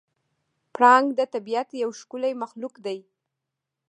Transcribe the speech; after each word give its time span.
پړانګ 0.75 1.07
د 1.19 1.21
طبیعت 1.33 1.69
یو 1.83 1.89
ښکلی 1.99 2.33
مخلوق 2.41 2.75
دی. 2.85 2.99